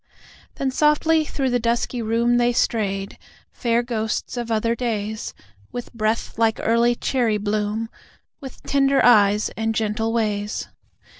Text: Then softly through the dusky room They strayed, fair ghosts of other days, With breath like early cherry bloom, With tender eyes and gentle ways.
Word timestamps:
Then 0.55 0.71
softly 0.71 1.25
through 1.25 1.51
the 1.51 1.59
dusky 1.59 2.01
room 2.01 2.37
They 2.37 2.53
strayed, 2.53 3.19
fair 3.51 3.83
ghosts 3.83 4.35
of 4.35 4.49
other 4.49 4.73
days, 4.73 5.35
With 5.71 5.93
breath 5.93 6.39
like 6.39 6.59
early 6.59 6.95
cherry 6.95 7.37
bloom, 7.37 7.87
With 8.39 8.63
tender 8.63 9.05
eyes 9.05 9.49
and 9.55 9.75
gentle 9.75 10.11
ways. 10.11 10.67